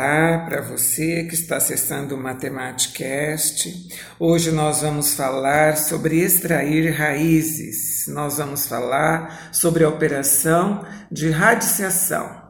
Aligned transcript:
para 0.00 0.62
você 0.62 1.24
que 1.24 1.34
está 1.34 1.58
acessando 1.58 2.14
o 2.14 2.18
Matematicast. 2.18 3.88
Hoje 4.18 4.50
nós 4.50 4.80
vamos 4.80 5.12
falar 5.12 5.76
sobre 5.76 6.20
extrair 6.20 6.90
raízes. 6.90 8.06
Nós 8.08 8.38
vamos 8.38 8.66
falar 8.66 9.50
sobre 9.52 9.84
a 9.84 9.88
operação 9.90 10.86
de 11.12 11.28
radiciação. 11.28 12.40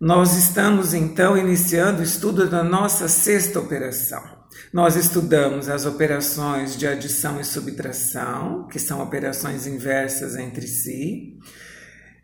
Nós 0.00 0.34
estamos 0.36 0.94
então 0.94 1.36
iniciando 1.36 2.00
o 2.00 2.04
estudo 2.04 2.48
da 2.48 2.64
nossa 2.64 3.06
sexta 3.06 3.60
operação. 3.60 4.22
Nós 4.72 4.96
estudamos 4.96 5.68
as 5.68 5.84
operações 5.84 6.74
de 6.76 6.86
adição 6.86 7.38
e 7.38 7.44
subtração, 7.44 8.66
que 8.68 8.78
são 8.78 9.02
operações 9.02 9.66
inversas 9.66 10.36
entre 10.36 10.66
si. 10.66 11.38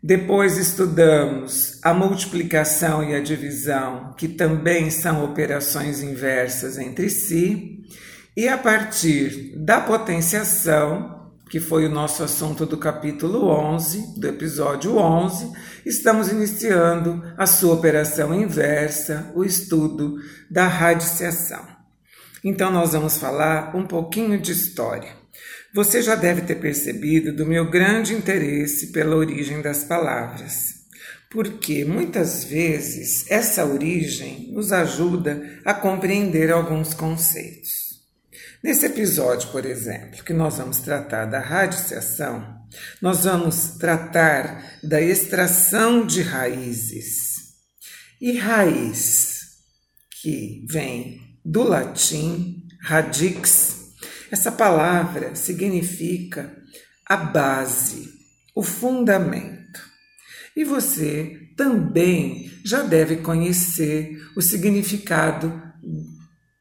Depois 0.05 0.57
estudamos 0.57 1.79
a 1.81 1.93
multiplicação 1.93 3.01
e 3.01 3.15
a 3.15 3.21
divisão, 3.21 4.13
que 4.17 4.27
também 4.27 4.91
são 4.91 5.23
operações 5.23 6.03
inversas 6.03 6.77
entre 6.77 7.09
si. 7.09 7.85
E 8.35 8.49
a 8.49 8.57
partir 8.57 9.53
da 9.55 9.79
potenciação, 9.79 11.31
que 11.49 11.57
foi 11.57 11.85
o 11.85 11.89
nosso 11.89 12.21
assunto 12.21 12.65
do 12.65 12.77
capítulo 12.77 13.47
11, 13.47 14.19
do 14.19 14.27
episódio 14.27 14.97
11, 14.97 15.53
estamos 15.85 16.27
iniciando 16.27 17.23
a 17.37 17.45
sua 17.45 17.73
operação 17.73 18.33
inversa, 18.33 19.31
o 19.33 19.45
estudo 19.45 20.17
da 20.51 20.67
radiciação. 20.67 21.65
Então, 22.43 22.69
nós 22.69 22.91
vamos 22.91 23.17
falar 23.17 23.73
um 23.73 23.85
pouquinho 23.85 24.37
de 24.37 24.51
história. 24.51 25.22
Você 25.73 26.03
já 26.03 26.13
deve 26.13 26.43
ter 26.43 26.55
percebido 26.55 27.33
do 27.33 27.47
meu 27.47 27.67
grande 27.67 28.13
interesse 28.13 28.91
pela 28.91 29.15
origem 29.15 29.59
das 29.59 29.83
palavras, 29.83 30.83
porque 31.31 31.83
muitas 31.83 32.43
vezes 32.43 33.25
essa 33.27 33.65
origem 33.65 34.51
nos 34.53 34.71
ajuda 34.71 35.59
a 35.65 35.73
compreender 35.73 36.51
alguns 36.51 36.93
conceitos. 36.93 38.03
Nesse 38.63 38.85
episódio, 38.85 39.49
por 39.49 39.65
exemplo, 39.65 40.23
que 40.23 40.31
nós 40.31 40.59
vamos 40.59 40.77
tratar 40.77 41.25
da 41.25 41.39
radiciação, 41.39 42.55
nós 43.01 43.23
vamos 43.23 43.71
tratar 43.79 44.77
da 44.83 45.01
extração 45.01 46.05
de 46.05 46.21
raízes. 46.21 47.33
E 48.21 48.37
raiz, 48.37 49.57
que 50.21 50.63
vem 50.69 51.19
do 51.43 51.63
latim 51.63 52.63
radix, 52.79 53.82
essa 54.33 54.51
palavra 54.51 55.35
significa 55.35 56.51
a 57.05 57.15
base, 57.15 58.11
o 58.55 58.63
fundamento. 58.63 59.79
E 60.55 60.63
você 60.63 61.51
também 61.55 62.51
já 62.65 62.81
deve 62.81 63.17
conhecer 63.17 64.19
o 64.35 64.41
significado 64.41 65.61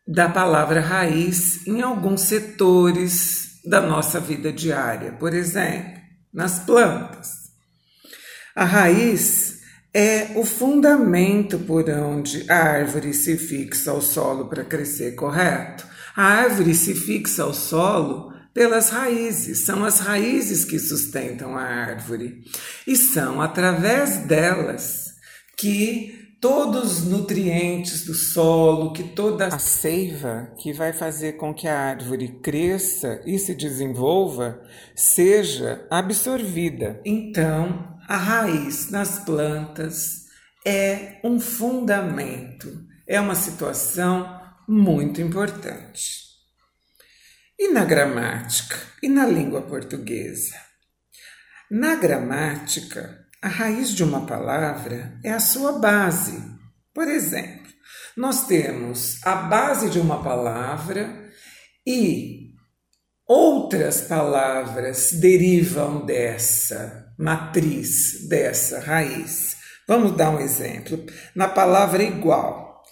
da 0.06 0.28
palavra 0.28 0.82
raiz 0.82 1.66
em 1.66 1.80
alguns 1.80 2.20
setores 2.20 3.58
da 3.64 3.80
nossa 3.80 4.20
vida 4.20 4.52
diária, 4.52 5.12
por 5.12 5.32
exemplo, 5.32 5.98
nas 6.30 6.58
plantas. 6.58 7.30
A 8.54 8.66
raiz 8.66 9.51
é 9.94 10.32
o 10.36 10.44
fundamento 10.44 11.58
por 11.58 11.88
onde 11.90 12.44
a 12.50 12.56
árvore 12.56 13.12
se 13.12 13.36
fixa 13.36 13.90
ao 13.90 14.00
solo 14.00 14.46
para 14.46 14.64
crescer, 14.64 15.12
correto? 15.14 15.86
A 16.16 16.24
árvore 16.24 16.74
se 16.74 16.94
fixa 16.94 17.42
ao 17.42 17.52
solo 17.52 18.32
pelas 18.54 18.90
raízes, 18.90 19.64
são 19.64 19.84
as 19.84 19.98
raízes 19.98 20.64
que 20.64 20.78
sustentam 20.78 21.56
a 21.56 21.62
árvore, 21.62 22.42
e 22.86 22.96
são 22.96 23.40
através 23.40 24.18
delas 24.26 25.14
que 25.56 26.36
todos 26.40 26.98
os 26.98 27.04
nutrientes 27.04 28.04
do 28.04 28.14
solo, 28.14 28.92
que 28.92 29.04
toda 29.04 29.46
a 29.46 29.58
seiva 29.58 30.52
que 30.58 30.72
vai 30.72 30.92
fazer 30.92 31.34
com 31.34 31.54
que 31.54 31.68
a 31.68 31.78
árvore 31.78 32.40
cresça 32.42 33.22
e 33.24 33.38
se 33.38 33.54
desenvolva 33.54 34.60
seja 34.94 35.86
absorvida. 35.88 37.00
Então, 37.04 37.96
a 38.12 38.16
raiz 38.18 38.90
nas 38.90 39.20
plantas 39.20 40.26
é 40.66 41.18
um 41.24 41.40
fundamento, 41.40 42.86
é 43.08 43.18
uma 43.18 43.34
situação 43.34 44.38
muito 44.68 45.22
importante. 45.22 46.20
E 47.58 47.68
na 47.68 47.86
gramática 47.86 48.76
e 49.02 49.08
na 49.08 49.24
língua 49.24 49.62
portuguesa? 49.62 50.54
Na 51.70 51.94
gramática, 51.94 53.18
a 53.40 53.48
raiz 53.48 53.94
de 53.94 54.04
uma 54.04 54.26
palavra 54.26 55.18
é 55.24 55.32
a 55.32 55.40
sua 55.40 55.78
base. 55.78 56.38
Por 56.92 57.08
exemplo, 57.08 57.72
nós 58.14 58.46
temos 58.46 59.24
a 59.24 59.36
base 59.36 59.88
de 59.88 59.98
uma 59.98 60.22
palavra 60.22 61.30
e 61.86 62.50
outras 63.26 64.02
palavras 64.02 65.12
derivam 65.12 66.04
dessa 66.04 67.01
matriz, 67.18 68.28
dessa 68.28 68.80
raiz. 68.80 69.56
Vamos 69.86 70.16
dar 70.16 70.30
um 70.30 70.40
exemplo. 70.40 71.04
Na 71.34 71.48
palavra 71.48 72.02
igual, 72.02 72.82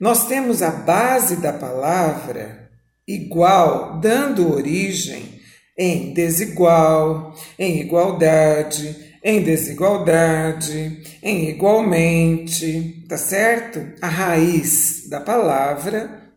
nós 0.00 0.26
temos 0.26 0.62
a 0.62 0.70
base 0.70 1.36
da 1.36 1.52
palavra 1.52 2.70
igual, 3.06 4.00
dando 4.00 4.52
origem 4.52 5.40
em 5.76 6.12
desigual, 6.12 7.34
em 7.58 7.80
igualdade, 7.80 9.18
em 9.22 9.42
desigualdade, 9.42 11.02
em 11.22 11.48
igualmente, 11.48 13.04
tá 13.08 13.18
certo? 13.18 13.92
A 14.00 14.08
raiz 14.08 15.08
da 15.08 15.20
palavra 15.20 16.32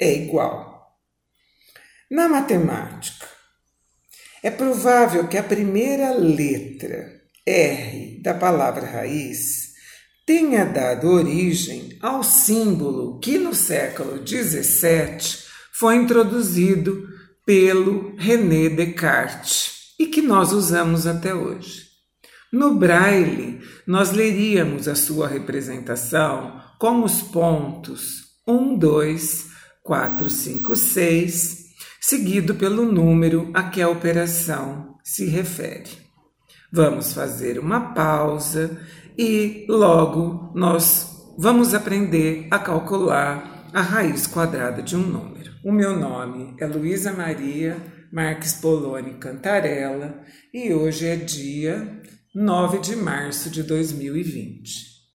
é 0.00 0.12
igual. 0.12 0.74
Na 2.10 2.28
matemática, 2.28 3.13
é 4.44 4.50
provável 4.50 5.26
que 5.26 5.38
a 5.38 5.42
primeira 5.42 6.12
letra 6.12 7.10
R 7.46 8.20
da 8.22 8.34
palavra 8.34 8.84
raiz 8.84 9.72
tenha 10.26 10.66
dado 10.66 11.08
origem 11.08 11.96
ao 12.02 12.22
símbolo 12.22 13.18
que 13.20 13.38
no 13.38 13.54
século 13.54 14.18
XVII 14.18 15.44
foi 15.72 15.96
introduzido 15.96 17.08
pelo 17.46 18.14
René 18.18 18.68
Descartes 18.68 19.94
e 19.98 20.08
que 20.08 20.20
nós 20.20 20.52
usamos 20.52 21.06
até 21.06 21.34
hoje. 21.34 21.84
No 22.52 22.74
braille, 22.74 23.62
nós 23.86 24.12
leríamos 24.12 24.88
a 24.88 24.94
sua 24.94 25.26
representação 25.26 26.60
como 26.78 27.06
os 27.06 27.22
pontos 27.22 28.24
1, 28.46 28.76
2, 28.76 29.46
4, 29.82 30.28
5, 30.28 30.76
6, 30.76 31.63
seguido 32.06 32.54
pelo 32.54 32.84
número 32.84 33.50
a 33.54 33.62
que 33.62 33.80
a 33.80 33.88
operação 33.88 34.98
se 35.02 35.24
refere. 35.24 35.88
Vamos 36.70 37.14
fazer 37.14 37.58
uma 37.58 37.94
pausa 37.94 38.78
e 39.16 39.64
logo 39.70 40.52
nós 40.54 41.34
vamos 41.38 41.72
aprender 41.72 42.46
a 42.50 42.58
calcular 42.58 43.70
a 43.72 43.80
raiz 43.80 44.26
quadrada 44.26 44.82
de 44.82 44.94
um 44.94 45.00
número. 45.00 45.50
O 45.64 45.72
meu 45.72 45.98
nome 45.98 46.54
é 46.60 46.66
Luísa 46.66 47.10
Maria 47.10 47.78
Marques 48.12 48.52
Poloni 48.52 49.14
Cantarella 49.14 50.20
e 50.52 50.74
hoje 50.74 51.06
é 51.06 51.16
dia 51.16 52.02
9 52.34 52.80
de 52.80 52.96
março 52.96 53.48
de 53.48 53.62
2020. 53.62 54.93